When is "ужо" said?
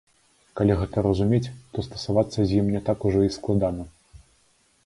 3.11-3.19